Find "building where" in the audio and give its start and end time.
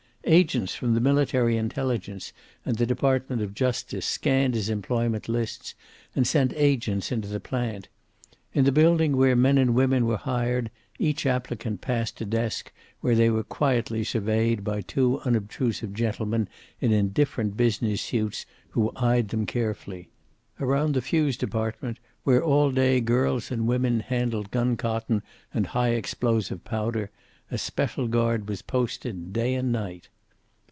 8.71-9.35